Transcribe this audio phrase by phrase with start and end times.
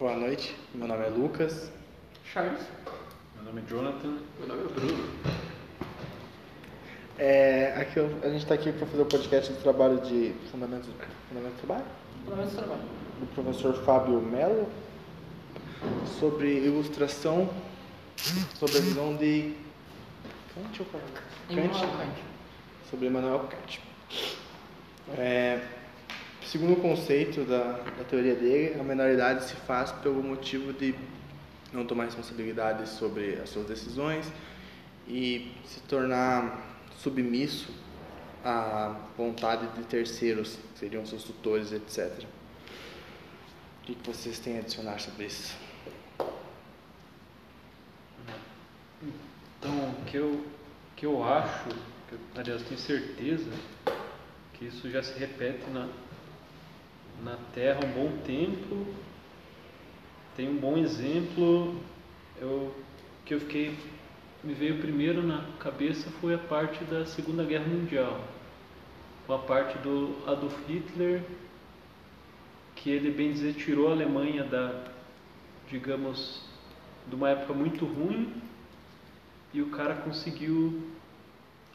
[0.00, 1.70] Boa noite, meu nome é Lucas.
[2.32, 2.62] Charles.
[3.36, 4.18] Meu nome é Jonathan.
[4.38, 5.10] Meu nome é Bruno.
[7.18, 10.88] É, aqui eu- a gente está aqui para fazer o podcast do trabalho de Fundamentos,
[11.28, 11.86] Fundamentos do Trabalho,
[12.24, 12.82] Fundamentos do trabalho.
[13.20, 14.68] do professor Fábio Mello,
[16.18, 17.50] sobre ilustração,
[18.54, 19.54] sobre a visão de
[20.54, 21.04] Kant ou Kant?
[21.54, 22.22] Kant.
[22.90, 23.80] sobre Emmanuel Kant.
[25.18, 25.60] É,
[26.46, 30.94] segundo o conceito da, da teoria dele, a menoridade se faz pelo motivo de
[31.72, 34.30] não tomar responsabilidade sobre as suas decisões
[35.06, 37.72] e se tornar submisso
[38.44, 42.24] à vontade de terceiros, que seriam seus tutores, etc.
[43.82, 45.56] O que vocês têm a adicionar sobre isso?
[49.58, 50.44] Então, o que eu,
[50.96, 51.68] que eu acho,
[52.08, 53.50] que eu, aliás, tenho certeza
[54.54, 55.88] que isso já se repete na,
[57.22, 58.86] na Terra um bom tempo.
[60.36, 61.76] Tem um bom exemplo.
[62.40, 62.74] Eu,
[63.24, 63.76] que eu fiquei,
[64.42, 68.24] me veio primeiro na cabeça foi a parte da Segunda Guerra Mundial,
[69.26, 71.22] com a parte do Adolf Hitler,
[72.74, 74.84] que ele bem dizer tirou a Alemanha da,
[75.68, 76.42] digamos,
[77.06, 78.32] de uma época muito ruim
[79.52, 80.82] e o cara conseguiu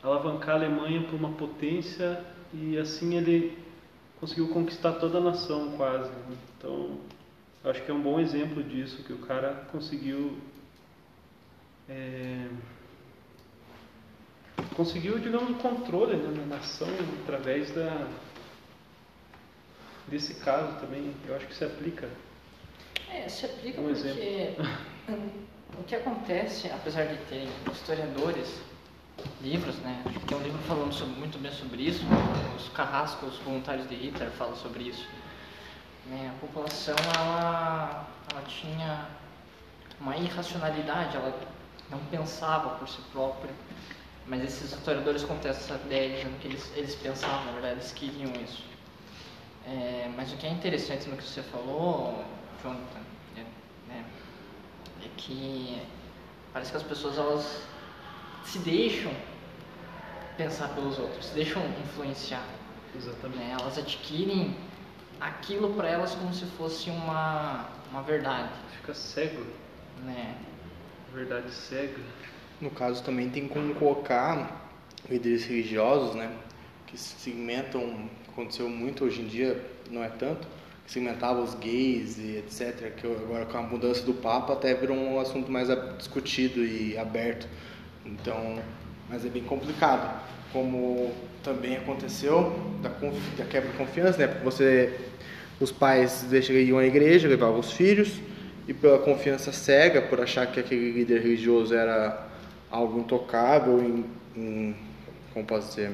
[0.01, 3.64] alavancar a Alemanha para uma potência e assim ele
[4.19, 6.11] conseguiu conquistar toda a nação quase.
[6.57, 6.97] Então,
[7.63, 10.37] eu acho que é um bom exemplo disso, que o cara conseguiu
[11.89, 12.47] é,
[14.75, 16.87] conseguiu, digamos, o controle né, na nação
[17.23, 18.07] através da
[20.07, 21.13] desse caso também.
[21.27, 22.07] Eu acho que se aplica.
[23.09, 24.55] É, se aplica Um porque
[25.79, 28.61] o que acontece, apesar de terem historiadores,
[29.41, 30.03] livros, né?
[30.27, 32.03] Tem um livro falando sobre- muito bem sobre isso,
[32.57, 35.05] os carrascos voluntários de Hitler falam sobre isso.
[36.07, 39.07] né, a população ela, ela tinha
[39.99, 41.33] uma irracionalidade, ela
[41.89, 43.51] não pensava por si própria.
[44.27, 48.31] Mas esses historiadores contestam essa ideia dizendo que eles, eles pensavam, na verdade, eles queriam
[48.43, 48.63] isso.
[49.65, 52.23] É, mas o que é interessante no que você falou,
[52.61, 53.01] Jonathan,
[53.37, 53.41] é,
[53.87, 54.05] né,
[55.03, 55.81] é que
[56.53, 57.63] parece que as pessoas elas
[58.45, 59.11] se deixam
[60.37, 62.45] pensar pelos outros, se deixam influenciar.
[62.95, 63.39] Exatamente.
[63.39, 64.55] né, Elas adquirem
[65.19, 68.51] aquilo para elas como se fosse uma, uma verdade.
[68.77, 69.45] Fica cego,
[70.03, 70.35] Né?
[71.13, 71.97] verdade cega.
[72.59, 74.69] No caso também tem como colocar
[75.09, 76.31] líderes religiosos, né,
[76.87, 80.47] que segmentam, aconteceu muito hoje em dia, não é tanto,
[80.85, 84.97] que segmentava os gays e etc, que agora com a mudança do Papa até virou
[84.97, 85.67] um assunto mais
[85.97, 87.47] discutido e aberto.
[88.05, 88.59] Então,
[89.09, 90.21] mas é bem complicado,
[90.51, 91.11] como
[91.43, 94.99] também aconteceu da, da quebra de confiança, né, porque você
[95.59, 98.19] os pais deixam iam à igreja, levavam os filhos,
[98.67, 102.27] e pela confiança cega, por achar que aquele líder religioso era
[102.69, 104.05] algo intocável, em,
[104.35, 104.75] em-
[105.33, 105.91] como posso dizer,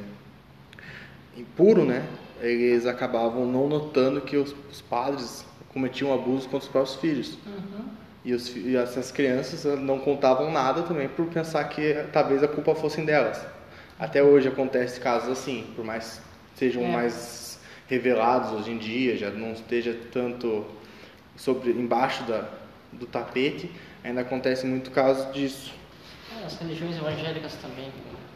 [1.37, 2.03] impuro, né?
[2.41, 7.37] Eles acabavam não notando que os, os padres cometiam abusos contra os próprios filhos.
[8.23, 12.75] E, os, e essas crianças não contavam nada também por pensar que talvez a culpa
[12.75, 13.43] fosse delas.
[13.99, 16.21] Até hoje acontece casos assim, por mais
[16.55, 16.87] sejam É.
[16.91, 20.65] mais revelados hoje em dia, já não esteja tanto
[21.35, 22.47] sobre embaixo da,
[22.91, 23.71] do tapete,
[24.03, 25.73] ainda acontece muito casos disso.
[26.39, 27.91] É, as religiões evangélicas também.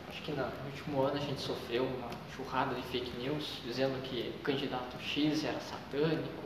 [0.10, 4.34] Acho que no último ano a gente sofreu uma churrada de fake news dizendo que
[4.40, 6.45] o candidato X era satânico,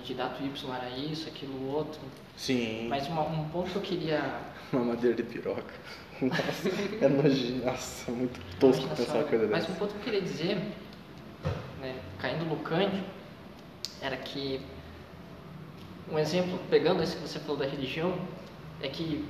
[0.00, 2.00] candidato Y era isso, aquilo outro.
[2.36, 4.40] Sim, Mas uma- um ponto que eu queria.
[4.72, 5.74] uma madeira de piroca.
[6.20, 6.68] Nossa,
[7.00, 7.64] é nojento.
[7.66, 9.72] Nossa, muito tosco pensar uma coisa Mas dessa.
[9.72, 10.56] um ponto que eu queria dizer,
[11.80, 13.02] né, caindo no Kant,
[14.00, 14.60] era que
[16.10, 18.16] um exemplo, pegando esse que você falou da religião,
[18.80, 19.24] é que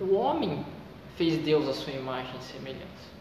[0.00, 0.64] o homem
[1.16, 3.12] fez Deus à sua imagem e semelhança.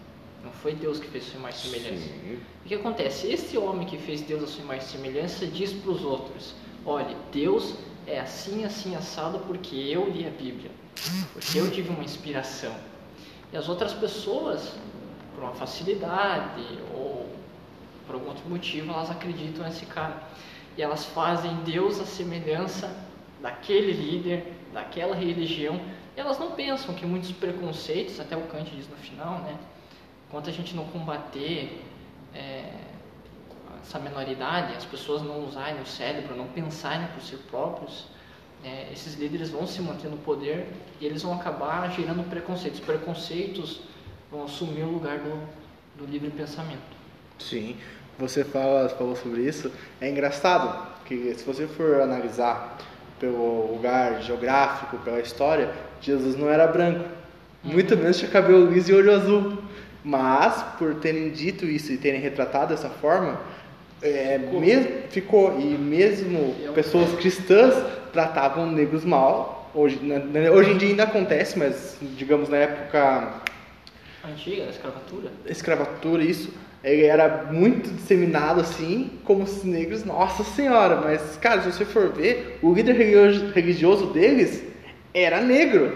[0.43, 2.07] Não foi Deus que fez sua imagem e semelhança.
[2.07, 2.39] Sim.
[2.65, 3.27] O que acontece?
[3.31, 7.15] Esse homem que fez Deus à sua imagem e semelhança diz para os outros: Olha,
[7.31, 7.75] Deus
[8.07, 10.71] é assim, assim, assado porque eu li a Bíblia,
[11.33, 12.73] porque eu tive uma inspiração.
[13.53, 14.73] E as outras pessoas,
[15.35, 17.29] por uma facilidade ou
[18.07, 20.21] por algum outro motivo, elas acreditam nesse cara.
[20.77, 22.93] E elas fazem Deus à semelhança
[23.41, 25.79] daquele líder, daquela religião.
[26.15, 29.57] E elas não pensam que muitos preconceitos, até o Kant diz no final, né?
[30.27, 31.83] Enquanto a gente não combater
[32.33, 32.63] é,
[33.81, 38.05] essa menoridade, as pessoas não usarem o cérebro, não pensarem por si próprios,
[38.63, 40.67] é, esses líderes vão se manter no poder
[40.99, 42.79] e eles vão acabar gerando preconceitos.
[42.79, 43.81] Preconceitos
[44.29, 45.41] vão assumir o lugar do,
[45.97, 47.01] do livre pensamento.
[47.39, 47.75] Sim,
[48.19, 49.71] você fala, falou sobre isso.
[49.99, 52.77] É engraçado que se você for analisar
[53.19, 57.09] pelo lugar geográfico, pela história, Jesus não era branco.
[57.63, 59.57] Muito menos tinha cabelo liso e olho azul.
[60.03, 63.39] Mas, por terem dito isso e terem retratado dessa forma,
[64.01, 65.59] é, mesmo, ficou.
[65.59, 67.73] E mesmo pessoas cristãs
[68.11, 69.69] tratavam negros mal.
[69.73, 73.41] Hoje, né, hoje em dia ainda acontece, mas digamos na época
[74.27, 75.31] Antiga, escravatura.
[75.45, 76.53] escravatura, isso,
[76.83, 82.09] ele era muito disseminado assim, como os negros, nossa senhora, mas cara, se você for
[82.11, 84.61] ver, o líder religio- religioso deles
[85.13, 85.95] era negro,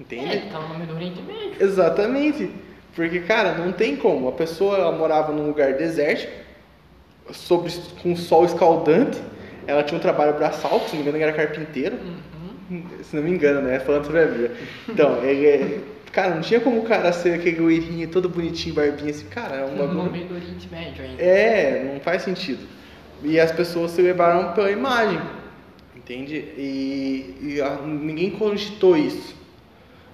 [0.00, 0.24] entende?
[0.32, 1.52] É, ele tava no meio do Oriente Médio.
[1.60, 2.50] Exatamente,
[2.96, 6.32] porque cara, não tem como, a pessoa ela morava num lugar desértico,
[7.32, 7.72] sobre,
[8.02, 9.20] com sol escaldante,
[9.66, 11.96] ela tinha um trabalho braçal, que se não me engano era carpinteiro,
[12.70, 12.82] Uhum.
[13.02, 13.78] se não me engano, né?
[13.80, 14.52] Falando sobre a Bíblia.
[14.88, 15.78] Então, ele é-
[16.12, 19.26] Cara, não tinha como o cara ser aquele loirinho todo bonitinho, barbinha assim.
[19.26, 20.12] Cara, é um No bagulho.
[20.12, 21.20] meio do Oriente Médio ainda.
[21.20, 22.64] É, não faz sentido.
[23.24, 25.20] E as pessoas se levaram pela imagem,
[25.96, 26.36] entende?
[26.56, 29.34] E, e a- ninguém cogitou isso.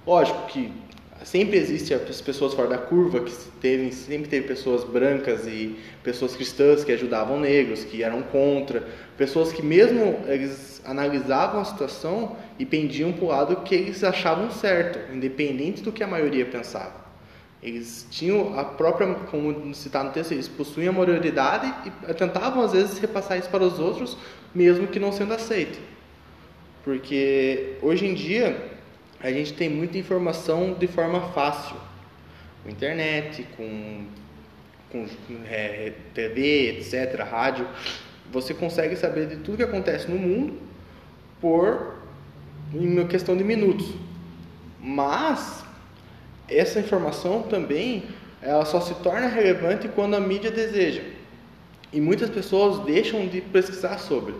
[0.07, 0.73] Lógico que
[1.23, 6.35] sempre existe as pessoas fora da curva, que teve, sempre teve pessoas brancas e pessoas
[6.35, 8.83] cristãs que ajudavam negros, que eram contra,
[9.17, 14.49] pessoas que mesmo eles analisavam a situação e pendiam para o lado que eles achavam
[14.51, 17.01] certo, independente do que a maioria pensava.
[17.61, 22.71] Eles tinham a própria, como citar no texto, eles possuíam a moralidade e tentavam às
[22.71, 24.17] vezes repassar isso para os outros,
[24.53, 25.79] mesmo que não sendo aceito.
[26.83, 28.70] Porque hoje em dia
[29.23, 31.75] a gente tem muita informação de forma fácil,
[32.63, 34.05] com internet, com,
[34.91, 35.05] com
[35.49, 37.67] é, TV, etc., rádio.
[38.31, 40.59] Você consegue saber de tudo que acontece no mundo
[41.39, 41.95] por
[42.73, 43.93] uma questão de minutos.
[44.79, 45.63] Mas
[46.47, 48.05] essa informação também
[48.41, 51.03] ela só se torna relevante quando a mídia deseja.
[51.93, 54.33] E muitas pessoas deixam de pesquisar sobre.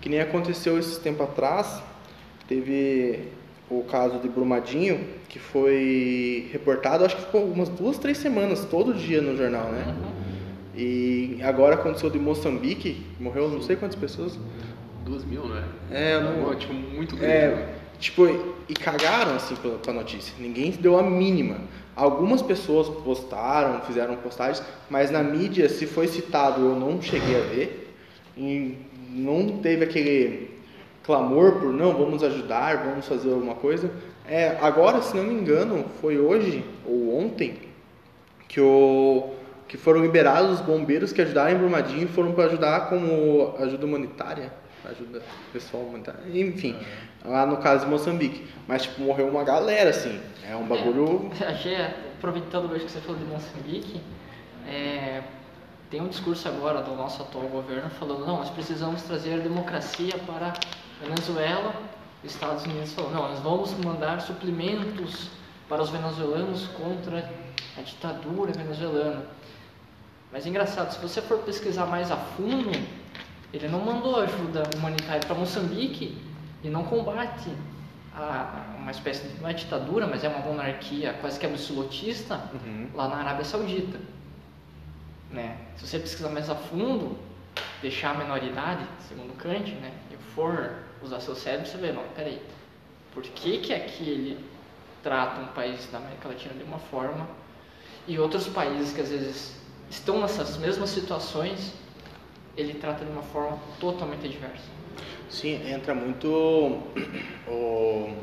[0.00, 1.82] Que nem aconteceu esses tempo atrás,
[2.46, 3.28] teve
[3.70, 8.92] o caso de Brumadinho, que foi reportado, acho que ficou umas duas, três semanas, todo
[8.92, 9.94] dia no jornal, né?
[10.76, 14.38] E agora aconteceu de Moçambique, morreu não sei quantas pessoas.
[15.04, 15.64] Duas mil, né?
[15.90, 17.32] É, eu não- tipo, muito grande.
[17.32, 18.26] É, tipo,
[18.68, 20.34] e cagaram assim com a- com a notícia.
[20.38, 21.58] Ninguém deu a mínima.
[21.96, 27.40] Algumas pessoas postaram, fizeram postagens, mas na mídia, se foi citado, eu não cheguei a
[27.40, 27.92] ver.
[28.36, 28.76] E
[29.10, 30.49] não teve aquele
[31.04, 33.90] clamor por não, vamos ajudar, vamos fazer alguma coisa.
[34.26, 37.58] É, agora, se não me engano, foi hoje ou ontem
[38.48, 39.34] que o
[39.70, 43.86] que foram liberados os bombeiros que ajudaram em Brumadinho e foram para ajudar como ajuda
[43.86, 44.52] humanitária,
[44.84, 46.76] ajuda pessoal humanitária, enfim,
[47.24, 48.44] lá no caso de Moçambique.
[48.66, 51.76] Mas tipo morreu uma galera assim, é um bagulho É, achei,
[52.18, 54.00] aproveitando hoje que você falou de Moçambique,
[54.66, 55.22] é,
[55.88, 60.14] tem um discurso agora do nosso atual governo falando, não, nós precisamos trazer a democracia
[60.26, 60.52] para
[61.00, 61.74] Venezuela.
[62.22, 65.30] Os Estados Unidos falou, não, nós vamos mandar suprimentos
[65.68, 67.30] para os venezuelanos contra
[67.78, 69.24] a ditadura venezuelana.
[70.32, 72.70] Mas é engraçado, se você for pesquisar mais a fundo,
[73.52, 76.18] ele não mandou ajuda humanitária para Moçambique
[76.62, 77.50] e não combate
[78.14, 82.90] a, uma espécie de, não é ditadura, mas é uma monarquia quase que absolutista Uhum.
[82.94, 83.98] lá na Arábia Saudita.
[85.30, 85.56] Né?
[85.76, 87.16] Se você pesquisar mais a fundo,
[87.80, 92.40] deixar a menoridade, segundo Kant, né, e for usar seu cérebro, você vê, não, peraí,
[93.12, 94.38] por que que aqui ele
[95.02, 97.26] trata um país da América Latina de uma forma
[98.06, 99.52] e outros países que às vezes
[99.90, 101.72] estão nessas mesmas situações,
[102.56, 104.64] ele trata de uma forma totalmente diversa.
[105.28, 106.28] Sim, entra muito
[107.48, 108.14] o,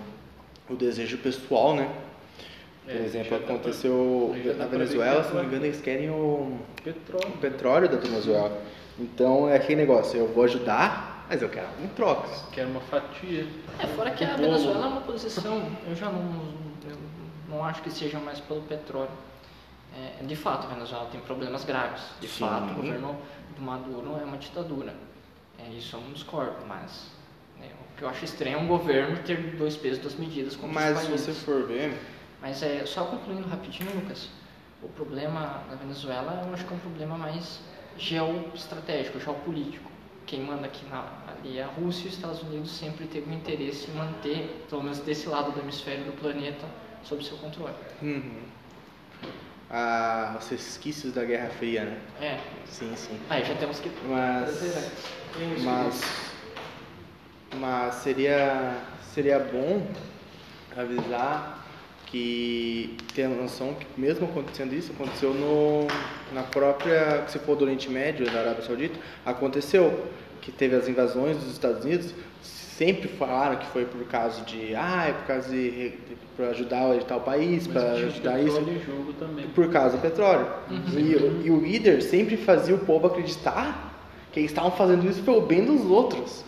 [0.70, 1.90] o desejo pessoal, né?
[2.86, 6.58] Por É, exemplo, pra- aconteceu dá na Venezuela, se não me engano, eles querem o,
[6.84, 7.28] Petróleo.
[7.30, 8.62] o petróleo da Venezuela.
[9.00, 12.44] Então é aquele negócio, eu vou ajudar, mas eu quero em trocas.
[12.52, 13.48] Que era uma fatia.
[13.80, 14.52] É, fora que a Bolo.
[14.52, 16.22] Venezuela é uma posição, eu já não,
[16.90, 16.98] eu
[17.50, 19.12] não acho que seja mais pelo petróleo.
[19.96, 22.04] É, de fato, a Venezuela tem problemas graves.
[22.20, 22.40] De Sim.
[22.40, 23.18] fato, o governo
[23.56, 24.94] do Maduro é uma ditadura.
[25.60, 27.12] É, isso eu não discordo, mas
[27.60, 30.74] né, o que eu acho estranho é um governo ter dois pesos, duas medidas contra
[30.74, 32.00] Mas se você for ver,
[32.42, 34.30] Mas é, só concluindo rapidinho, Lucas,
[34.84, 37.60] o problema da Venezuela eu acho que é um problema mais
[37.98, 39.90] geoestratégico, geopolítico.
[40.28, 43.34] Quem manda aqui na, ali é a Rússia e os Estados Unidos sempre teve um
[43.34, 46.66] interesse em manter, pelo menos desse lado do hemisfério do planeta,
[47.04, 47.74] sob seu controle.
[48.02, 48.42] uhum,
[49.70, 52.02] ah, os resquícios da Guerra Fria, né?
[52.22, 53.18] É, Sim, sim.
[53.30, 53.90] aí já temos que.
[54.06, 54.62] Mas,
[55.64, 56.02] mas,
[57.56, 58.82] mas seria,
[59.14, 59.88] seria bom
[60.76, 61.66] avisar
[62.12, 65.88] que ter a noção que mesmo acontecendo isso, aconteceu no,
[66.34, 70.06] na própria, que se for do Oriente Médio, da Arábia Saudita, aconteceu
[70.42, 75.08] que teve as invasões dos Estados Unidos, sempre falaram que foi por causa de, ah,
[75.10, 75.94] é por causa de,
[76.38, 78.62] para ajudar a tal país, para o ajudar isso,
[79.54, 80.48] por causa do petróleo.
[80.96, 83.96] E, e o líder sempre fazia o povo acreditar
[84.32, 86.46] que eles estavam fazendo isso pelo bem dos outros.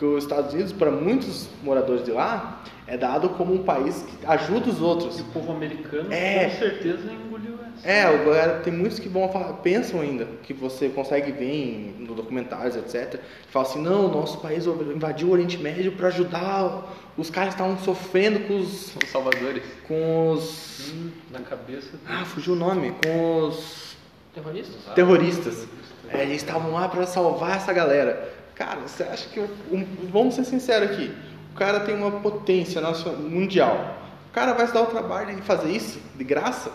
[0.00, 4.26] Porque os Estados Unidos, para muitos moradores de lá, é dado como um país que
[4.26, 5.18] ajuda os outros.
[5.18, 6.48] E o povo americano É.
[6.48, 7.86] com certeza engoliu essa.
[7.86, 11.94] É, o galera, tem muitos que vão falar, pensam ainda, que você consegue ver em
[11.98, 13.20] no documentários, etc.
[13.46, 16.82] Que falam assim, não, nosso país invadiu o Oriente Médio para ajudar,
[17.18, 19.62] os caras estavam sofrendo com os, Os salvadores.
[19.86, 20.90] com os...
[20.94, 23.94] Hum, na cabeça Ah, fugiu o nome, com os
[24.34, 24.76] Terroristas?
[24.94, 25.68] terroristas.
[26.08, 28.39] É, eles estavam lá para salvar essa galera.
[28.60, 31.10] Cara, você acha que, um- vamos ser sinceros aqui,
[31.54, 32.78] o cara tem uma potência
[33.16, 33.96] mundial.
[34.28, 36.70] O cara vai se dar o trabalho de fazer isso de graça?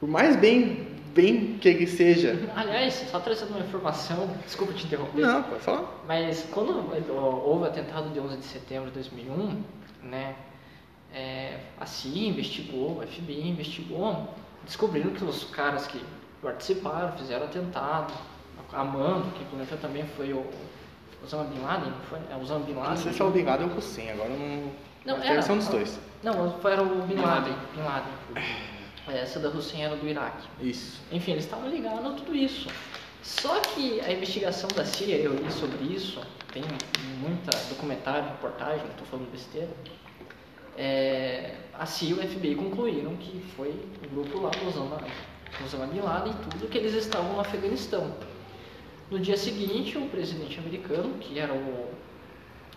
[0.00, 2.36] Por mais bem, bem que ele seja.
[2.56, 5.20] Aliás, só trazendo uma informação, desculpa te interromper.
[5.22, 5.84] Não, pode falar.
[6.08, 6.70] Mas quando
[7.12, 9.62] houve o atentado de 11 de setembro de 2001,
[10.02, 10.34] né,
[11.14, 16.04] é, a CIA investigou, o FBI investigou, descobriram que os caras que
[16.42, 18.12] participaram, fizeram atentado,
[18.72, 20.44] a Mando, que também foi o
[21.24, 22.18] Osama Bin Laden, não foi?
[22.30, 22.90] É, Osama Bin Laden.
[22.90, 24.72] Não sei se é o Bengado ou o Hussein, agora não.
[25.04, 25.36] Não, era.
[25.36, 25.98] deve um dos dois.
[26.22, 26.32] Não,
[26.64, 27.54] era o Bin Laden.
[27.74, 28.12] Bin Laden.
[29.08, 30.46] É, Essa da Hussein era do Iraque.
[30.60, 31.00] Isso.
[31.10, 32.68] Enfim, eles estavam ligados a tudo isso.
[33.22, 36.20] Só que a investigação da CIA, eu li sobre isso,
[36.52, 36.62] tem
[37.20, 39.70] muita documentário, reportagem, estou falando besteira.
[40.76, 43.70] É, a CIA e o FBI concluíram que foi
[44.04, 44.98] o grupo lá do Osama,
[45.64, 48.14] Osama Bin Laden e tudo, que eles estavam no Afeganistão.
[49.10, 51.88] No dia seguinte, o presidente americano, que era o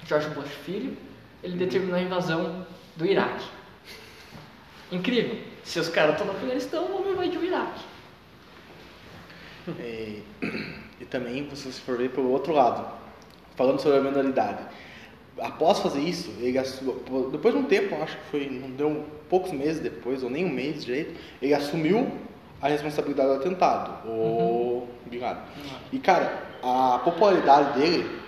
[0.06, 0.96] George Bush Filho,
[1.44, 3.46] ele determinou a invasão do Iraque.
[4.92, 5.38] Incrível.
[5.64, 7.82] Se os caras estão no Afeganistão, vamos invadir o Iraque.
[9.80, 10.24] E,
[11.00, 12.88] e também, se você for ver pelo outro lado,
[13.56, 14.64] falando sobre a minoridade,
[15.40, 16.60] após fazer isso, ele
[17.32, 20.50] depois de um tempo, acho que foi, não deu poucos meses depois, ou nem um
[20.50, 22.12] mês direito, ele assumiu
[22.62, 24.61] a responsabilidade do atentado, o
[25.20, 25.44] Laden.
[25.92, 28.22] E cara, a popularidade dele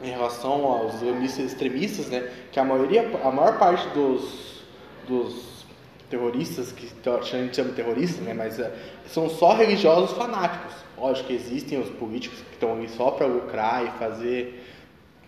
[0.00, 4.62] em relação aos islamistas extremistas, né, que a maioria, a maior parte dos,
[5.08, 5.64] dos
[6.08, 8.72] terroristas, que a gente chama de terroristas, né, mas é,
[9.06, 10.72] são só religiosos fanáticos.
[10.96, 14.64] Lógico que existem os políticos que estão ali só para lucrar e fazer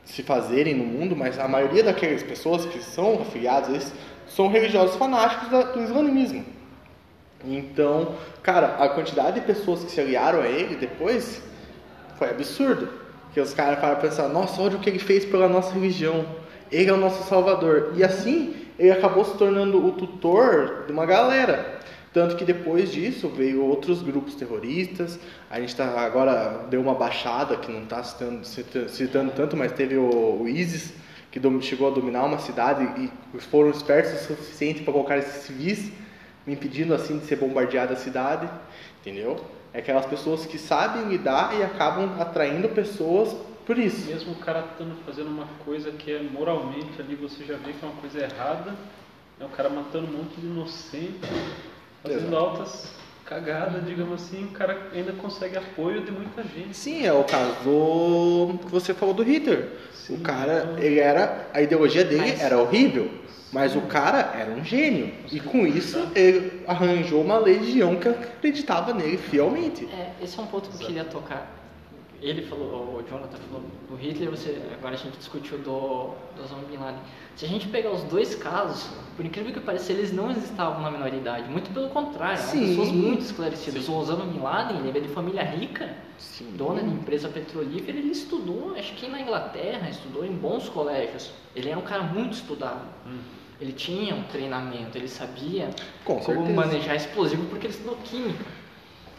[0.04, 3.92] se fazerem no mundo, mas a maioria daquelas pessoas que são afiliadas a eles
[4.26, 6.44] são religiosos fanáticos do islamismo.
[7.44, 11.42] Então, cara, a quantidade de pessoas que se aliaram a ele depois
[12.18, 12.88] foi absurdo.
[13.32, 16.24] Que os caras pra pensar, nossa, olha o que ele fez pela nossa religião.
[16.70, 17.92] Ele é o nosso salvador.
[17.96, 21.78] E assim, ele acabou se tornando o tutor de uma galera.
[22.12, 25.18] Tanto que depois disso veio outros grupos terroristas.
[25.48, 29.72] A gente tá agora deu uma baixada que não está citando, cita- citando tanto, mas
[29.72, 30.92] teve o, o ISIS
[31.30, 35.92] que chegou a dominar uma cidade e foram espertos o suficiente para colocar esses civis,
[36.46, 38.48] impedindo assim de ser bombardeada a cidade,
[39.00, 39.42] entendeu?
[39.72, 44.06] É aquelas pessoas que sabem lidar e acabam atraindo pessoas por isso.
[44.06, 47.84] Mesmo o cara estando fazendo uma coisa que é moralmente ali, você já vê que
[47.84, 48.74] é uma coisa errada.
[49.38, 51.20] É o cara matando um monte de inocente,
[52.02, 52.36] fazendo Exato.
[52.36, 52.92] altas
[53.24, 56.76] cagadas, digamos assim, o cara ainda consegue apoio de muita gente.
[56.76, 59.68] Sim, é o caso do que você falou do Hitler.
[59.94, 63.08] Sim, o cara, então- ele era, a ideologia dele Mas- era horrível,
[63.52, 65.12] mas o cara era um gênio.
[65.30, 69.86] E com isso ele arranjou uma legião que acreditava nele fielmente.
[69.86, 71.58] É, esse é um ponto que eu queria tocar.
[72.22, 76.64] Ele falou, o Jonathan falou do Hitler, você, agora a gente discutiu do, do Osama
[76.70, 77.00] Bin Laden.
[77.34, 80.90] Se a gente pegar os dois casos, por incrível que pareça, eles não estavam na
[80.90, 81.48] minoridade.
[81.48, 82.68] Muito pelo contrário, eram Sim.
[82.68, 83.88] pessoas muito esclarecidas.
[83.88, 86.52] O Osama Bin Laden, ele é de família rica, Sim.
[86.58, 91.30] dona de empresa petrolífera, ele estudou, acho que na Inglaterra, estudou em bons colégios.
[91.56, 92.82] Ele era um cara muito estudado.
[93.60, 95.68] Ele tinha um treinamento, ele sabia
[96.04, 96.52] Com como certeza.
[96.54, 98.44] manejar explosivo porque ele estudou química.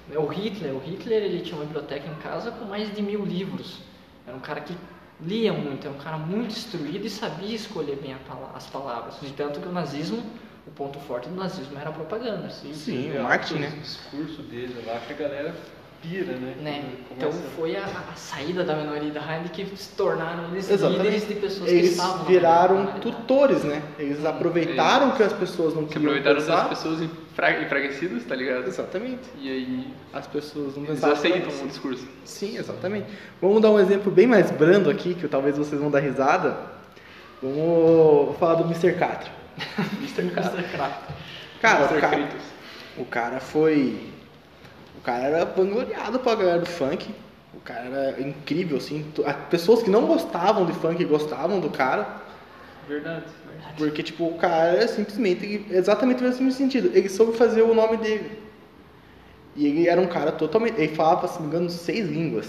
[0.09, 3.23] Né, O Hitler, o Hitler ele tinha uma biblioteca em casa com mais de mil
[3.23, 3.77] livros.
[4.25, 4.75] Era um cara que
[5.21, 9.21] lia muito, era um cara muito instruído e sabia escolher bem pala- as palavras.
[9.21, 10.23] No entanto que o nazismo,
[10.65, 12.49] o ponto forte do nazismo era a propaganda.
[12.49, 13.79] Sim, Sim, o marketing, né?
[13.81, 15.55] discurso dele lá que a galera
[16.01, 16.55] pira, né?
[16.61, 16.83] Né?
[17.09, 21.03] Começa- Então foi a, a saída da minoridade que se tornaram eles Exatamente.
[21.03, 23.81] líderes de pessoas que Eles estavam na viraram tutores, né?
[23.99, 26.69] Eles aproveitaram que as pessoas não Que queriam aproveitaram das pensar.
[26.69, 28.67] pessoas enfra- enfraquecidas, tá ligado?
[28.67, 29.21] Exatamente.
[29.39, 32.07] E aí As pessoas não eles aceitam o discurso.
[32.25, 33.07] Sim, exatamente.
[33.41, 36.57] Vamos dar um exemplo bem mais brando aqui, que talvez vocês vão dar risada.
[37.41, 38.93] Vamos falar do Mr.
[38.93, 39.29] Catra.
[39.99, 40.29] Mr.
[40.31, 40.95] Crack.
[41.61, 42.01] Cara, Mr.
[42.01, 42.29] cara,
[42.97, 44.10] o cara foi.
[44.97, 47.09] O cara era vangloriado pra galera do funk.
[47.53, 49.05] O cara era incrível, assim.
[49.49, 52.21] Pessoas que não gostavam de funk gostavam do cara.
[52.87, 53.25] Verdade.
[53.77, 57.97] Porque, tipo, o cara simplesmente, ele- exatamente no mesmo sentido, ele soube fazer o nome
[57.97, 58.39] dele.
[59.55, 60.79] E ele era um cara totalmente.
[60.79, 62.47] Ele falava, se não me engano, seis línguas.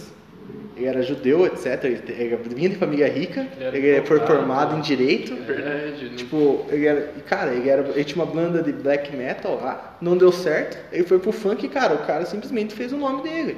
[0.74, 1.84] Ele era judeu, etc.
[1.84, 4.36] Ele, vinha de família rica, Ele era foi formado.
[4.38, 5.34] formado em direito.
[5.36, 6.08] Verdade.
[6.08, 7.00] não- Tipo, ele era.
[7.26, 10.78] Cara, ele, era, ele tinha uma banda de black metal lá, não deu certo.
[10.90, 13.56] Ele foi pro funk e, cara, o cara simplesmente fez o nome dele.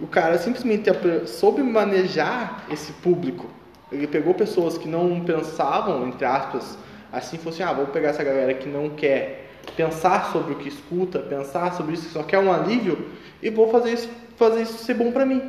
[0.00, 0.90] O cara simplesmente
[1.26, 3.46] soube manejar esse público.
[3.90, 6.76] Ele pegou pessoas que não pensavam, entre aspas,
[7.12, 10.68] assim, falou assim: ah, vou pegar essa galera que não quer pensar sobre o que
[10.68, 13.06] escuta, pensar sobre isso, que só quer um alívio,
[13.42, 15.42] e vou fazer isso, fazer isso ser bom pra mim.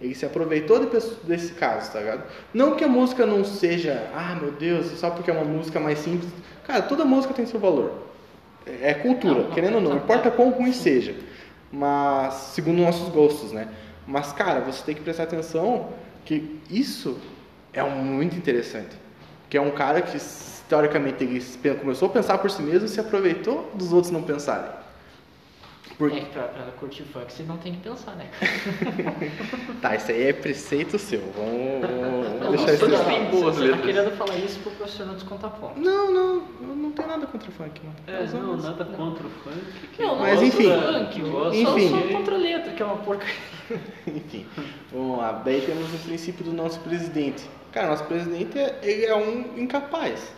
[0.00, 0.78] Ele se aproveitou
[1.24, 2.22] desse caso, tá ligado?
[2.54, 5.98] Não que a música não seja, ah, meu Deus, só porque é uma música mais
[5.98, 6.30] simples.
[6.66, 7.92] Cara, toda música tem seu valor.
[8.66, 11.14] É é cultura, Não, não, querendo ou não, não, importa quão ruim seja.
[11.70, 13.68] Mas, segundo nossos gostos, né?
[14.06, 15.90] Mas, cara, você tem que prestar atenção
[16.24, 17.18] que isso
[17.72, 18.96] é muito interessante.
[19.48, 20.18] Que é um cara que,
[20.68, 24.79] teoricamente, ele começou a pensar por si mesmo e se aproveitou dos outros não pensarem.
[26.00, 26.10] Por...
[26.10, 28.26] É que pra, pra curtir funk você não tem que pensar, né?
[29.82, 31.20] Tá, isso aí é preceito seu.
[31.36, 33.84] Vamos, vamos Não, deixar isso não, tem boas você tá letras.
[33.94, 35.78] querendo falar isso pro professor não descontar ponto.
[35.78, 36.40] Não, não,
[36.74, 38.14] não tenho nada contra o funk, não.
[38.14, 39.56] É, Nós não, vamos- nada contra o funk.
[39.92, 40.70] que Não, não Mas gosto enfim.
[40.70, 41.90] funk, eu só, Enfim.
[41.90, 43.34] só contra a letra, que é uma porcaria.
[44.08, 44.46] Enfim,
[44.92, 45.32] vamos lá.
[45.32, 47.44] Daí temos o princípio do nosso presidente.
[47.72, 50.32] Cara, nosso presidente é- ele é um incapaz.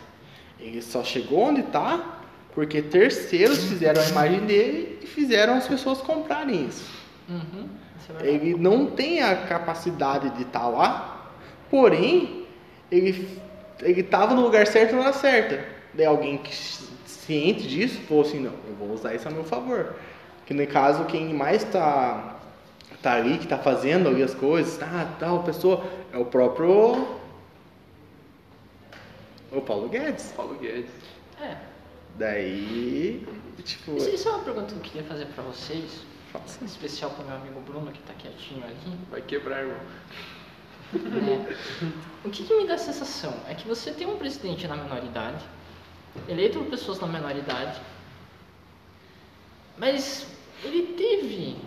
[0.59, 2.19] Ele só chegou onde tá
[2.53, 6.89] porque terceiros fizeram a imagem dele fizeram as pessoas comprarem isso.
[7.29, 8.27] Uhum, isso é.
[8.27, 11.31] Ele não tem a capacidade de estar lá,
[11.69, 12.45] porém,
[12.91, 13.41] ele
[13.81, 15.65] ele estava no lugar certo na hora certa.
[15.93, 16.55] Daí alguém que
[17.05, 19.95] ciente disso falou assim, não, eu vou usar isso a meu favor.
[20.45, 22.37] Que no caso quem mais está
[23.01, 27.21] tá ali, que está fazendo ali as coisas, tá, tal pessoa, é o próprio
[29.51, 30.33] o Paulo Guedes.
[30.35, 30.89] Paulo Guedes.
[31.39, 31.55] É.
[32.15, 33.25] Daí,
[33.63, 36.63] tipo, Isso, isso é uma pergunta que eu queria fazer pra vocês, faça.
[36.63, 38.97] em especial pro meu amigo Bruno, que tá quietinho ali.
[39.09, 39.77] Vai quebrar, irmão.
[40.93, 41.57] né?
[42.23, 45.43] O que, que me dá a sensação é que você tem um presidente na menoridade,
[46.27, 47.81] eleito por pessoas na menoridade,
[49.77, 50.27] mas
[50.63, 51.57] ele teve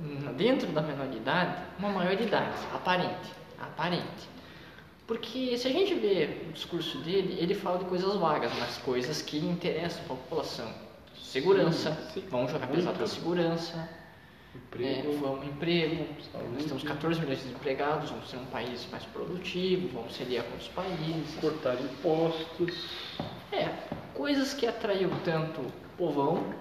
[0.00, 4.31] hum, dentro da menoridade uma maioridade aparente, aparente.
[5.06, 9.20] Porque se a gente vê o discurso dele, ele fala de coisas vagas, mas coisas
[9.20, 10.72] que interessam para a população.
[11.20, 12.22] Segurança, sim.
[12.30, 13.88] vamos jogar pesado para segurança,
[14.54, 15.12] Emprego.
[15.12, 16.06] é, vamos emprego.
[16.30, 16.48] Saúde.
[16.52, 20.44] Nós temos 14 milhões de desempregados, vamos ser um país mais produtivo, vamos se aliar
[20.44, 21.34] com outros países.
[21.40, 22.90] Cortar impostos.
[23.50, 23.68] É,
[24.14, 26.54] coisas que atraiu tanto o povão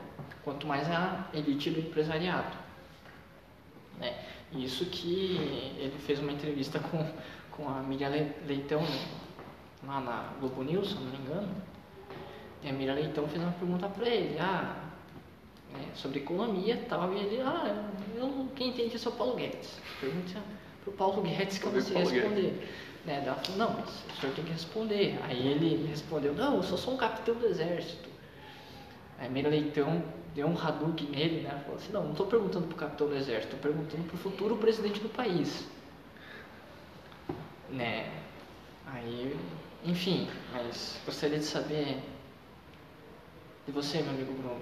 [0.43, 2.57] quanto mais a elite do empresariado.
[3.99, 4.15] Né?
[4.53, 5.35] Isso que
[5.77, 7.05] ele fez uma entrevista com,
[7.51, 8.81] com a Miriam Le- Leitão
[9.85, 11.49] lá na Globo News, se não me engano.
[12.63, 14.75] E a Miriam Leitão fez uma pergunta para ele, ah,
[15.73, 19.35] né, sobre economia e tal, e ele, ah, eu, quem entende isso é o Paulo
[19.35, 19.79] Guedes.
[19.99, 20.39] Pergunta
[20.83, 22.11] pro Paulo Guedes que eu não sei Guedes.
[22.11, 22.69] responder.
[23.05, 25.17] Né, ela falou, não, mas o senhor tem que responder.
[25.23, 28.09] Aí ele respondeu, não, eu só sou um capitão do exército.
[29.17, 30.03] Aí Miriam Leitão
[30.35, 31.49] deu um Hadouken nele, né?
[31.65, 34.99] Falou assim, não, não estou perguntando pro capitão do exército, estou perguntando pro futuro presidente
[34.99, 35.65] do país.
[37.71, 38.09] Né?
[38.93, 39.37] Aí,
[39.85, 41.97] enfim, mas gostaria de saber
[43.65, 44.61] de você, meu amigo Bruno.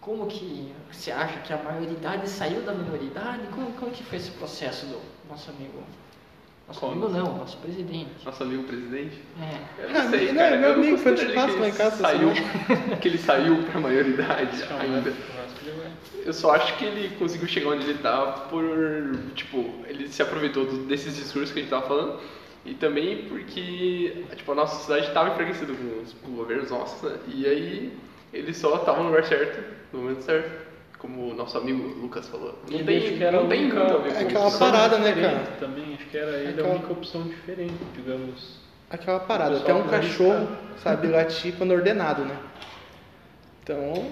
[0.00, 3.42] Como que você acha que a maioridade saiu da minoridade?
[3.54, 5.82] Como, como que foi esse processo do nosso amigo?
[6.66, 6.92] Nosso Qual?
[6.92, 8.24] amigo não, nosso presidente.
[8.24, 9.22] Nosso amigo presidente.
[9.40, 9.82] É.
[9.84, 10.56] Eu não sei, Não, cara.
[10.56, 12.28] meu amigo foi churrasco que lá em casa, Saiu,
[13.00, 15.12] que ele saiu pra maioridade ainda.
[16.24, 18.62] Eu só acho que ele conseguiu chegar onde ele tá por,
[19.34, 22.20] tipo, ele se aproveitou do- desses discursos que a gente tava falando
[22.66, 27.18] e também porque, tipo, a nossa sociedade tava enfraquecida com os governos nossos, né?
[27.28, 27.98] E aí
[28.32, 30.66] ele só tava no lugar certo, no momento certo,
[30.98, 32.58] como o nosso amigo Lucas falou.
[32.68, 34.48] Não Ele tem, que era não tem a única- muito a ver É com aquela
[34.48, 34.58] isso.
[34.58, 35.38] parada, né, cara?
[35.60, 38.58] Também, acho que era ele Aquela- a única opção diferente, digamos.
[38.90, 40.48] Aquela parada, até um cachorro
[40.82, 42.36] sabe latir quando ordenado, né?
[43.62, 44.10] Então,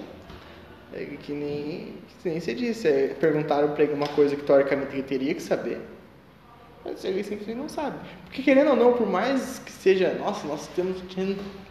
[0.94, 4.92] é que nem, que nem você disse, é, perguntaram pra ele uma coisa que teoricamente
[4.94, 5.80] ele teria que saber,
[6.84, 7.96] mas ele simplesmente não sabe.
[8.24, 10.96] Porque querendo ou não, por mais que seja, nossa, nós temos,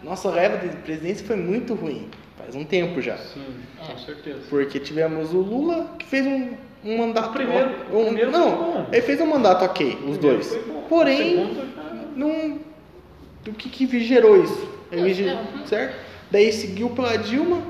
[0.04, 3.17] nossa leva de presidência foi muito ruim, faz um tempo já.
[3.17, 3.45] Sim,
[3.82, 3.91] É.
[3.91, 4.39] com certeza.
[4.49, 6.51] Porque tivemos o Lula que fez um,
[6.84, 7.30] um mandato.
[7.30, 8.88] O primeiro- um- o primeiro não, foi bom.
[8.91, 10.47] ele fez um mandato ok, os O dois.
[10.49, 10.82] foi bom.
[10.89, 12.60] Porém, O não,
[13.43, 14.69] do que, que gerou isso?
[14.91, 15.95] Ele, É, é, certo?
[16.30, 17.62] Daí seguiu pela Dilma,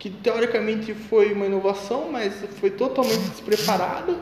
[0.00, 4.14] que teoricamente foi uma inovação, mas foi totalmente despreparada.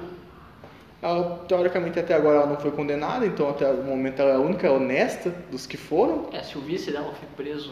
[1.00, 4.40] Ela, teoricamente até agora ela não foi condenada, então até o momento ela é a
[4.40, 6.26] única honesta dos que foram.
[6.32, 7.70] É, se o vice dela foi preso,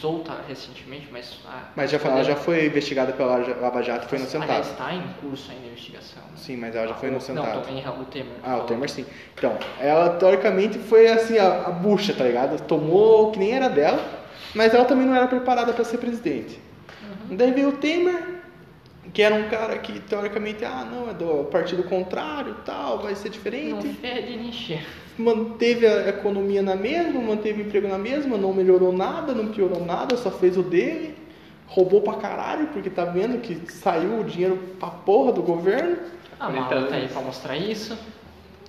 [0.00, 1.40] solta recentemente, mas...
[1.74, 4.60] Mas já, ela já foi investigada pela Lava Jato e foi inocentada.
[4.60, 6.22] está em curso ainda a investigação.
[6.22, 6.28] né?
[6.36, 7.54] Sim, mas ela já foi O- inocentada.
[7.56, 8.34] Não, também o Temer.
[8.44, 9.04] Ah, o Temer sim.
[9.36, 12.62] Então, ela teoricamente foi assim, a, a bucha, tá ligado?
[12.62, 14.00] Tomou o que nem era dela,
[14.54, 16.60] mas ela também não era preparada para ser presidente.
[17.30, 18.40] Daí veio o Temer,
[19.12, 23.28] que era um cara que teoricamente, ah, não, é do partido contrário tal, vai ser
[23.28, 23.88] Não diferente.
[23.94, 24.82] fede nem cheira.
[25.16, 29.84] Manteve a economia na mesma, manteve o emprego na mesma, não melhorou nada, não piorou
[29.84, 31.14] nada, só fez o dele.
[31.66, 35.96] Roubou pra caralho, porque tá vendo que saiu o dinheiro pra porra do governo.
[36.38, 37.96] A 40 mala tá aí pra mostrar isso.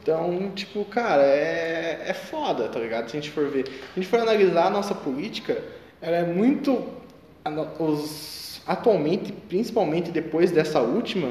[0.01, 3.09] Então, tipo, cara, é, é foda, tá ligado?
[3.09, 3.65] Se a gente for ver.
[3.65, 5.61] Se a gente for analisar a nossa política,
[5.99, 6.83] ela é muito.
[7.79, 11.29] Os, atualmente, principalmente depois dessa última,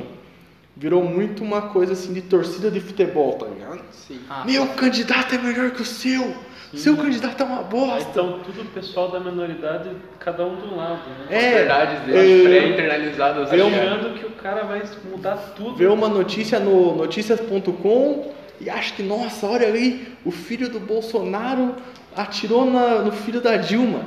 [0.76, 3.80] virou muito uma coisa assim de torcida de futebol, tá ligado?
[3.90, 4.20] Sim.
[4.30, 6.34] Ah, Meu candidato é melhor que o seu!
[6.74, 8.08] Seu candidato é uma bosta!
[8.10, 11.26] Então, tudo o pessoal da minoridade, cada um de um lado, né?
[11.30, 13.48] É, Verdades é, deles pré-internalizadas.
[13.48, 13.54] tá?
[13.54, 15.76] Achando que o cara vai mudar tudo.
[15.76, 21.76] vê uma notícia no noticias.com e acha que, nossa, olha ali, o filho do Bolsonaro
[22.16, 24.00] atirou na- no filho da Dilma.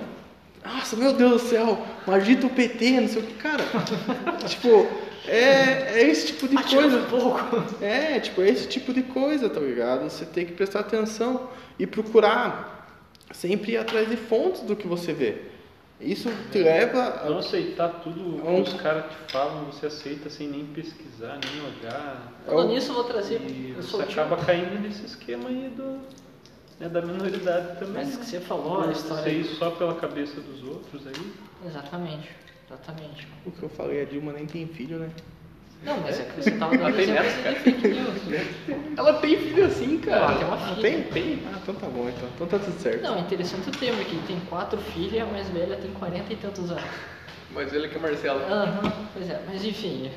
[0.74, 3.64] Nossa, meu Deus do céu, maldito PT, não sei o que, cara.
[4.48, 4.88] tipo,
[5.28, 7.00] é, é esse tipo de coisa.
[7.10, 7.84] pouco.
[7.84, 10.04] É, tipo, é esse tipo de coisa, tá ligado?
[10.10, 11.50] Você tem que prestar atenção
[11.80, 12.88] e procurar
[13.32, 15.42] sempre ir atrás de fontes do que você vê.
[16.00, 17.40] Isso te leva Não a...
[17.40, 21.62] aceitar tudo É um- que os caras te falam, você aceita sem nem pesquisar, nem
[21.66, 22.34] olhar.
[22.46, 23.42] Falando nisso, eu vou trazer.
[23.50, 25.98] E Eu você o acaba caindo nesse esquema aí do,
[26.80, 27.94] né, da minoridade também.
[27.94, 28.20] Mas né?
[28.20, 29.24] que você falou, a história.
[29.24, 31.34] Você ir só pela cabeça dos outros aí.
[31.66, 32.30] Exatamente.
[32.68, 33.28] Exatamente.
[33.46, 35.10] O que eu falei, a Dilma nem tem filho, né?
[35.84, 38.98] Não, mas é que você tava Ela dando de fake news.
[38.98, 40.34] Ela tem filho assim, cara.
[40.34, 40.82] Ela tem uma filha.
[40.82, 41.04] tem?
[41.04, 41.44] Tem?
[41.46, 42.30] Ah, então tá bom, então.
[42.36, 43.04] Então tá tudo certo.
[43.04, 46.34] Não, é interessante o que ele tem quatro filhas e a mais velha tem 40
[46.34, 46.84] e tantos anos.
[47.52, 48.42] Mas ele que é Marcelo.
[48.42, 50.12] Aham, pois é, mas enfim.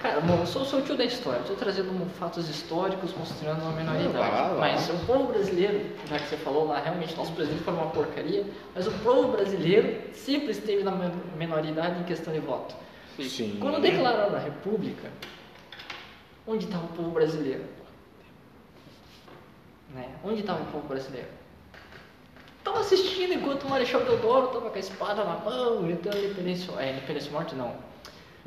[0.00, 3.70] Cara, bom, eu sou, sou o tio da história, estou trazendo fatos históricos mostrando a
[3.72, 4.12] menoridade.
[4.12, 4.60] Vai lá, vai lá.
[4.60, 8.46] Mas o povo brasileiro, já que você falou lá, realmente nosso presidente foi uma porcaria,
[8.76, 10.92] mas o povo brasileiro sempre esteve na
[11.36, 12.76] menoridade em questão de voto.
[13.18, 13.58] Sim.
[13.60, 15.10] Quando declararam a República,
[16.46, 17.64] onde estava o povo brasileiro?
[19.92, 20.08] Né?
[20.22, 21.28] Onde estava o povo brasileiro?
[22.58, 26.72] Estava assistindo enquanto o Marechal Deodoro estava com a espada na mão, gritando independência.
[26.78, 27.87] É, independência morte não.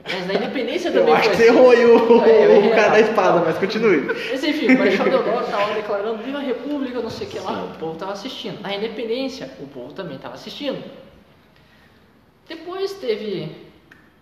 [0.03, 2.89] Mas da independência Eu também acho que você errou aí o, É, eu o cara
[2.89, 4.01] da espada, mas continue.
[4.01, 7.63] Mas enfim, o Marechal Deodoro estava declarando Viva a República, não sei o que lá,
[7.65, 8.59] o povo estava assistindo.
[8.63, 10.83] A independência, o povo também estava assistindo.
[12.47, 13.55] Depois teve,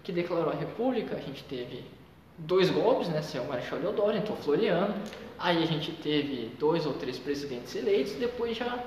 [0.04, 1.84] que declarou a República, a gente teve
[2.38, 3.22] dois golpes, né?
[3.42, 4.94] O Marechal Deodoro, entrou o Floriano.
[5.38, 8.78] Aí a gente teve dois ou três presidentes eleitos, depois já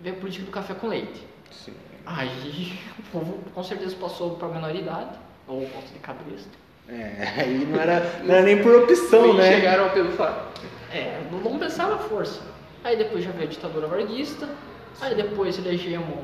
[0.00, 1.22] veio a política do café com leite.
[1.50, 1.72] Sim.
[2.04, 6.50] Aí o povo com certeza passou para a menoridade, ou voto de cabresto.
[6.88, 9.54] É, aí não era, não era nem por opção, Nem né?
[9.56, 10.52] chegaram a pensar.
[10.92, 12.40] É, não, não pensava força.
[12.84, 14.48] Aí depois já veio a ditadura varguista,
[15.00, 16.18] aí depois elegemos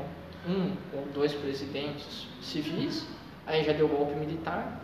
[0.47, 3.05] um ou dois presidentes civis,
[3.45, 4.81] aí já deu golpe militar,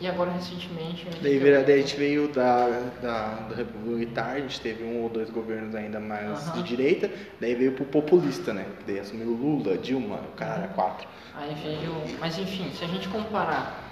[0.00, 2.68] e agora recentemente a gente Daí, veio- daí a gente veio da,
[3.00, 7.54] da, República Militar, a gente teve um ou dois governos ainda mais de direita, daí
[7.54, 8.66] veio pro populista, né?
[8.86, 11.08] Daí assumiu Lula, Dilma, o cara era quatro.
[11.34, 11.92] Aí veio.
[12.20, 13.84] Mas enfim, se a gente comparar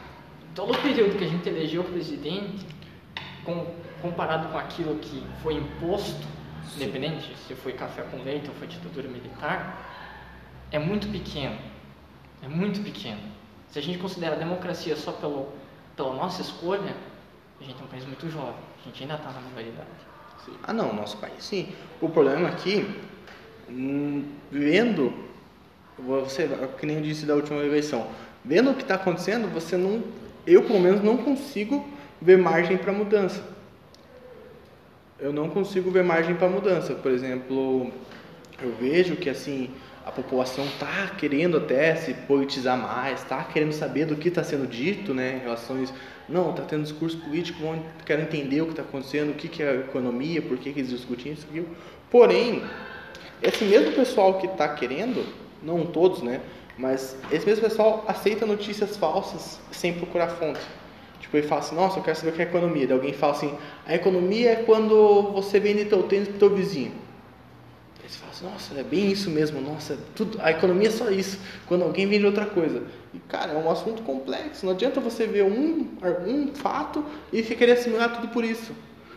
[0.54, 2.66] todo o período que a gente elegeu o presidente,
[3.44, 3.66] com-
[4.02, 6.26] comparado com aquilo que foi imposto,
[6.76, 9.90] independente se foi café com leite ou foi ditadura militar,
[10.70, 11.56] é muito pequeno.
[12.42, 13.20] É muito pequeno.
[13.68, 15.48] Se a gente considera a democracia só pelo,
[15.96, 16.94] pela nossa escolha,
[17.60, 18.54] a gente é um país muito jovem.
[18.82, 19.88] A gente ainda está na maioridade.
[20.62, 21.68] Ah não, nosso país sim.
[22.00, 22.86] O problema aqui,
[23.68, 25.12] hum, vendo,
[25.98, 28.08] você, que nem eu disse da última eleição,
[28.44, 30.02] vendo o que está acontecendo, você não,
[30.46, 31.86] eu pelo menos não consigo
[32.20, 33.42] ver margem para mudança.
[35.18, 36.94] Eu não consigo ver margem para mudança.
[36.94, 37.90] Por exemplo,
[38.60, 39.70] eu vejo que assim
[40.04, 44.66] a população tá querendo até se politizar mais, tá querendo saber do que está sendo
[44.66, 45.94] dito, né, em relação a isso.
[46.28, 47.58] Não, tá tendo discurso político,
[48.04, 50.80] quero entender o que está acontecendo, o que, que é a economia, por que, que
[50.80, 51.68] eles discutem isso, aquilo.
[52.10, 52.62] Porém,
[53.42, 55.24] esse mesmo pessoal que está querendo,
[55.62, 56.40] não todos, né,
[56.76, 60.60] mas esse mesmo pessoal aceita notícias falsas sem procurar fonte.
[61.20, 62.86] Tipo, ele fala assim, nossa, eu quero saber o que é economia.
[62.86, 63.54] Daí alguém fala assim,
[63.86, 66.92] a economia é quando você vende teu tênis pro teu vizinho.
[68.14, 71.38] Você fala assim, nossa, é bem isso mesmo, nossa, tudo, a economia é só isso,
[71.66, 72.82] quando alguém vende outra coisa.
[73.12, 75.88] E, cara, é um assunto complexo, não adianta você ver um,
[76.26, 78.72] um fato e querer assimilar tudo por isso.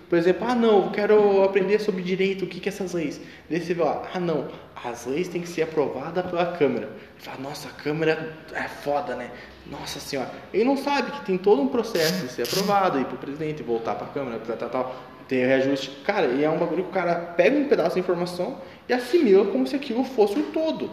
[0.09, 3.19] Por exemplo, ah não, eu quero aprender sobre direito, o que, que é essas leis?
[3.49, 4.47] Daí você ó, ah não,
[4.83, 6.85] as leis têm que ser aprovadas pela Câmara.
[6.85, 9.29] Ele fala, nossa, a Câmara é foda, né?
[9.69, 10.31] Nossa senhora.
[10.53, 13.95] Ele não sabe que tem todo um processo de ser aprovado, ir pro presidente, voltar
[13.95, 14.95] pra Câmara, tal, tal, tal,
[15.27, 15.89] ter reajuste.
[16.05, 19.45] Cara, e é um bagulho que o cara pega um pedaço de informação e assimila
[19.51, 20.89] como se aquilo fosse um todo.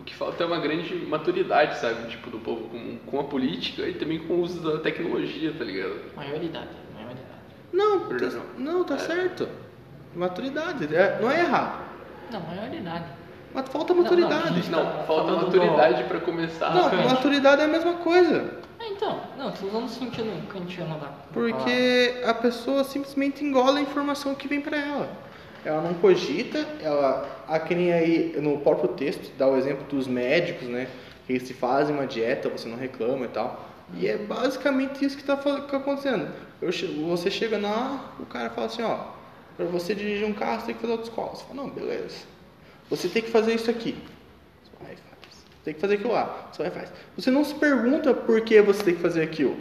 [0.00, 2.08] O que falta é uma grande maturidade, sabe?
[2.08, 5.64] Tipo, do povo com, com a política e também com o uso da tecnologia, tá
[5.64, 5.96] ligado?
[6.14, 7.26] Maioridade, maioridade.
[7.72, 8.74] Não, tá, não.
[8.74, 8.98] não, tá É.
[8.98, 9.48] certo.
[10.14, 11.84] Maturidade, é- não é errado.
[12.32, 13.04] Não, maioridade.
[13.56, 14.54] Mas falta Não, não, maturidade.
[14.54, 16.74] gente, Não, tá falta maturidade pra começar.
[16.74, 17.04] Não, Kant.
[17.06, 18.50] maturidade é a mesma coisa.
[18.78, 21.06] Ah, então, não, tô usando o sentido kantiano da.
[21.32, 25.08] Porque a pessoa simplesmente engole a informação que vem pra ela.
[25.64, 30.06] Ela não cogita, ela, a que nem aí no próprio texto, dá o exemplo dos
[30.06, 30.86] médicos, né?
[31.26, 33.64] Que eles se fazem uma dieta, você não reclama e tal.
[33.94, 36.28] E é basicamente isso que está acontecendo.
[36.60, 36.70] Eu
[37.06, 38.98] você chega lá, o cara fala assim, ó,
[39.56, 41.34] pra você dirigir um carro, você tem que fazer autoescola.
[41.34, 42.35] Você fala, não, beleza.
[42.90, 43.96] Você tem que fazer isso aqui.
[44.62, 45.44] Você vai e faz.
[45.64, 46.48] Tem que fazer aquilo lá.
[46.52, 46.92] Você vai e faz.
[47.16, 49.56] Você não se pergunta por que você tem que fazer aquilo.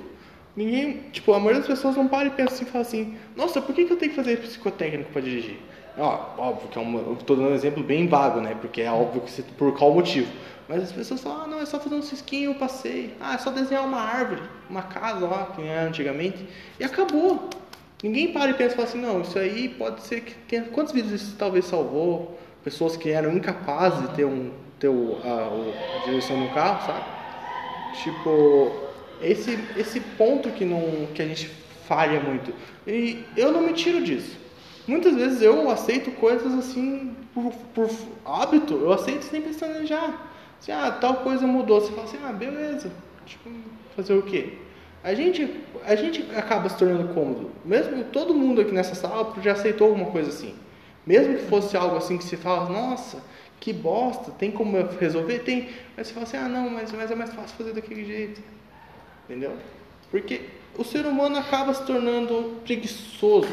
[0.56, 3.76] Ninguém, tipo, a maioria das pessoas não para e pensa assim, fala assim, nossa, por
[3.76, 5.58] que, que eu tenho que fazer psicotécnico para dirigir?
[5.98, 8.56] Ó, óbvio que é um, eu tô dando um exemplo bem vago, né?
[8.60, 10.32] Porque é óbvio que você, por qual motivo.
[10.68, 13.14] Mas as pessoas falam, ah, não, é só fazer um cisquinho, eu passei.
[13.20, 16.48] Ah, é só desenhar uma árvore, uma casa lá, que era antigamente.
[16.80, 17.50] E acabou.
[18.02, 20.64] Ninguém para e pensa e fala assim, não, isso aí pode ser que tenha.
[20.64, 22.38] Quantas vidas isso talvez salvou?
[22.66, 27.06] Pessoas que eram incapazes de ter, um, ter o, a, a direção no carro, sabe?
[28.04, 28.72] Tipo,
[29.22, 31.48] esse, esse ponto que, não, que a gente
[31.88, 32.52] falha muito.
[32.88, 34.36] E eu não me tiro disso.
[34.88, 37.90] Muitas vezes eu aceito coisas assim por, por
[38.26, 40.28] hábito, eu aceito sem pestanejar.
[40.60, 41.82] Assim, ah, tal coisa mudou.
[41.82, 42.92] Você fala assim, ah, beleza.
[43.26, 43.50] Tipo,
[43.96, 44.54] fazer o quê?
[45.04, 47.52] A gente, a gente acaba se tornando cômodo.
[47.64, 50.56] Mesmo todo mundo aqui nessa sala já aceitou alguma coisa assim.
[51.06, 53.22] Mesmo que fosse algo assim que se fala, nossa,
[53.60, 55.40] que bosta, tem como resolver?
[55.40, 55.70] Tem.
[55.96, 58.42] Mas você fala assim, ah não, mas, mas é mais fácil fazer daquele jeito.
[59.26, 59.54] Entendeu?
[60.10, 60.42] Porque
[60.78, 63.50] o ser humano acaba se tornando preguiçoso.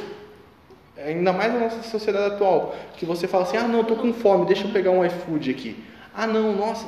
[0.97, 2.75] Ainda mais na nossa sociedade atual.
[2.97, 5.83] Que você fala assim, ah não, tô com fome, deixa eu pegar um iFood aqui.
[6.15, 6.87] Ah não, nossa,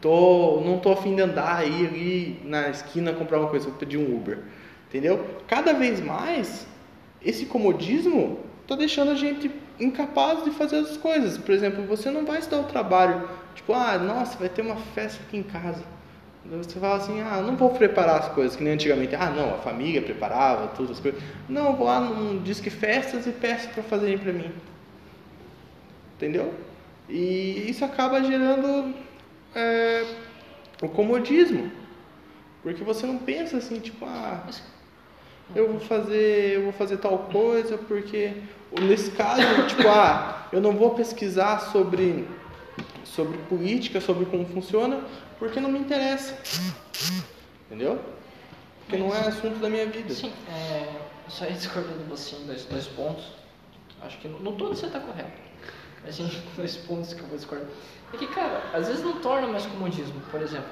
[0.00, 3.98] tô, não tô afim de andar aí ali na esquina comprar uma coisa, vou pedir
[3.98, 4.38] um Uber.
[4.88, 5.24] Entendeu?
[5.46, 6.66] Cada vez mais,
[7.22, 11.38] esse comodismo tá deixando a gente incapaz de fazer as coisas.
[11.38, 14.76] Por exemplo, você não vai se dar o trabalho, tipo, ah, nossa, vai ter uma
[14.76, 15.82] festa aqui em casa.
[16.50, 19.58] Você fala assim, ah, não vou preparar as coisas, que nem antigamente, ah, não, a
[19.58, 21.20] família preparava todas as coisas.
[21.48, 24.50] Não, vou lá num Disque Festas e peço para fazerem para mim.
[26.16, 26.54] Entendeu?
[27.08, 28.94] E isso acaba gerando
[29.54, 30.06] é,
[30.82, 31.70] o comodismo.
[32.62, 34.46] Porque você não pensa assim, tipo, ah,
[35.54, 38.32] eu vou fazer, eu vou fazer tal coisa porque
[38.80, 42.26] nesse caso, tipo, ah, eu não vou pesquisar sobre
[43.04, 45.02] sobre política, sobre como funciona,
[45.38, 46.38] porque não me interessa.
[47.66, 48.00] Entendeu?
[48.80, 50.14] Porque não é assunto da minha vida.
[50.14, 53.24] Sim, é, só ia discordando você em dois, dois pontos.
[54.02, 55.40] Acho que no, no todo você está correto.
[56.04, 57.68] Mas em dois pontos que eu vou discordar.
[58.12, 60.20] É que, cara, às vezes não torna mais comodismo.
[60.30, 60.70] Por exemplo.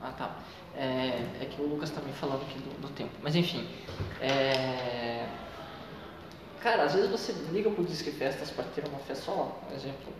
[0.00, 0.36] Ah, tá.
[0.76, 3.10] É, é que o Lucas tá me falando aqui do, do tempo.
[3.22, 3.68] Mas enfim.
[4.20, 5.26] É...
[6.60, 10.12] Cara, às vezes você liga pro Disque Festas para ter uma festa só, por exemplo.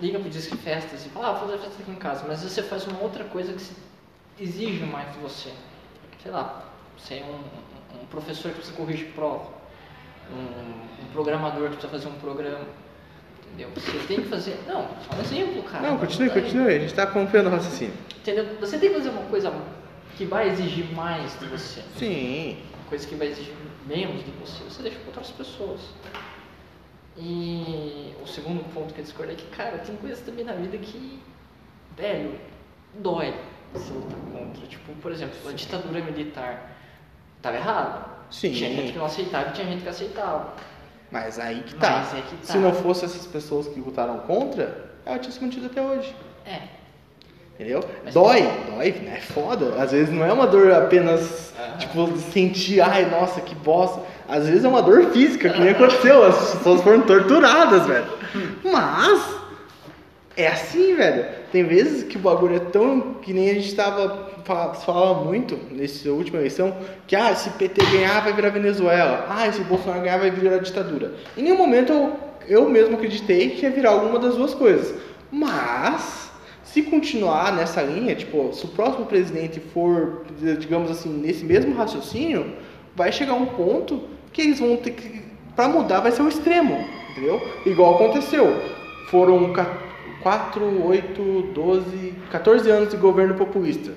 [0.00, 2.24] Liga pro Disque Festas e fala, ah, vou fazer festa aqui em casa.
[2.28, 5.52] Mas você faz uma outra coisa que exige mais de você.
[6.22, 6.64] Sei lá,
[6.98, 9.50] você é um- um professor que precisa corrigir prova.
[10.30, 12.64] Um, um programador que precisa fazer um programa.
[13.52, 13.70] Entendeu?
[13.74, 14.58] Você tem que fazer.
[14.66, 15.90] Não, só um exemplo, cara.
[15.90, 16.74] Não, continue, Daí- continue.
[16.74, 17.94] A gente tá acompanhando o raciocínio.
[18.16, 18.46] Entendeu?
[18.60, 19.52] Você tem que fazer uma coisa
[20.16, 21.82] que vai exigir mais de você.
[21.98, 22.58] Sim.
[22.80, 23.52] Uma coisa que vai exigir
[23.86, 24.62] menos de você.
[24.64, 25.80] Você deixa para outras pessoas.
[27.16, 30.78] E o segundo ponto que eu discordo é que, cara, tem coisas também na vida
[30.78, 31.20] que,
[31.96, 32.38] velho,
[32.94, 33.34] dói
[33.74, 34.66] você lutar contra.
[34.66, 36.74] Tipo, por exemplo, a ditadura militar
[37.36, 38.10] estava errado.
[38.30, 38.52] Sim.
[38.52, 40.54] Tinha gente que não aceitava e tinha gente que aceitava.
[41.12, 42.04] Mas aí que tá.
[42.10, 42.52] Mas é que tá.
[42.52, 46.14] Se não fosse essas pessoas que lutaram contra, ela tinha se mantido até hoje.
[46.46, 46.58] É.
[47.54, 47.84] Entendeu?
[48.02, 48.40] Mas- Dói,
[48.74, 49.18] dói, né?
[49.18, 49.74] É foda.
[49.80, 54.00] Às vezes não é uma dor apenas, tipo, sentir, ai, nossa, que bosta.
[54.26, 56.24] Às vezes é uma dor física, que nem aconteceu.
[56.24, 58.06] As pessoas foram torturadas, velho.
[58.64, 59.36] Mas,
[60.34, 61.41] é assim, velho.
[61.52, 63.14] Tem vezes que o bagulho é tão.
[63.22, 64.30] que nem a gente tava.
[64.44, 66.74] fa- Falava muito nessa última eleição,
[67.06, 71.14] que ah, se PT ganhar vai virar Venezuela, ah, se Bolsonaro ganhar vai virar ditadura.
[71.36, 72.12] Em nenhum momento eu,
[72.48, 74.94] eu mesmo acreditei que ia virar alguma das duas coisas.
[75.30, 76.30] Mas,
[76.64, 80.24] se continuar nessa linha, tipo, se o próximo presidente for,
[80.58, 82.52] digamos assim, nesse mesmo raciocínio,
[82.96, 85.22] vai chegar um ponto que eles vão ter que.
[85.54, 87.40] Pra mudar vai ser o extremo, entendeu?
[87.66, 88.46] Igual aconteceu.
[89.10, 89.52] Foram
[90.22, 93.92] 4, 8, 12, 14 anos de governo populista.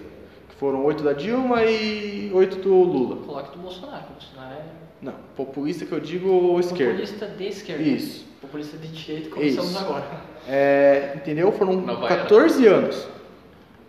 [0.49, 3.17] Que foram 8 da Dilma e 8 do Lula.
[3.25, 4.03] Coloque do Bolsonaro.
[4.09, 4.63] O Bolsonaro é
[5.01, 6.93] Não, populista que eu digo esquerda.
[6.93, 7.83] populista de esquerda.
[7.83, 8.25] Isso.
[8.41, 9.79] Populista de direita, começamos Isso.
[9.79, 10.05] agora.
[10.47, 11.51] É, entendeu?
[11.51, 12.17] Foram Nova era.
[12.23, 13.07] 14 anos.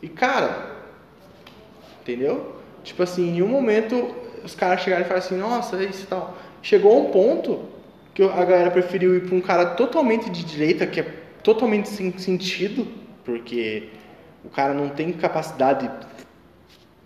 [0.02, 0.76] E cara,
[2.02, 2.56] entendeu?
[2.82, 6.06] Tipo assim, em um momento os caras chegaram e falaram assim, nossa, é isso e
[6.06, 6.36] tal.
[6.62, 7.60] Chegou a um ponto
[8.14, 11.06] que a galera preferiu ir pra um cara totalmente de direita, que é
[11.46, 12.88] totalmente sem sentido,
[13.24, 13.90] porque
[14.44, 15.88] o cara não tem capacidade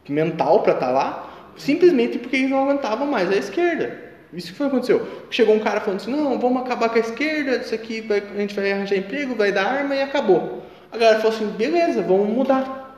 [0.08, 4.02] mental pra estar lá, simplesmente porque eles não aguentavam mais a esquerda.
[4.32, 5.06] Isso que foi que aconteceu.
[5.30, 8.40] Chegou um cara falando assim, não, vamos acabar com a esquerda, isso aqui vai- a
[8.40, 10.62] gente vai arranjar emprego, vai dar arma e acabou.
[10.90, 12.96] A galera falou assim, beleza, vamos mudar.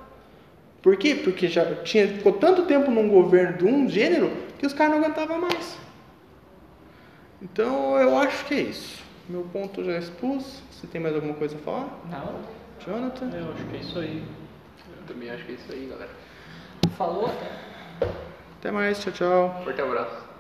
[0.80, 1.16] Por quê?
[1.24, 5.04] Porque já tinha, ficou tanto tempo num governo de um gênero que os caras não
[5.04, 5.76] aguentavam mais.
[7.42, 9.01] Então eu acho que é isso.
[9.28, 10.62] Meu ponto já expus.
[10.70, 12.00] Você tem mais alguma coisa a falar?
[12.10, 12.40] Não.
[12.84, 13.30] Jonathan?
[13.30, 14.24] Eu acho que é isso aí.
[14.96, 16.10] Eu também acho que é isso aí, galera.
[16.96, 18.08] Falou até.
[18.58, 19.60] Até mais, tchau, tchau.
[19.64, 20.32] Forte abraço.